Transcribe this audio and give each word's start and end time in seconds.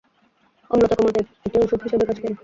অম্লতা 0.71 0.95
কমাতে 0.97 1.21
এটি 1.45 1.57
ঔষধ 1.61 1.79
হিসাবে 1.83 2.05
কাজ 2.09 2.17
করে। 2.21 2.33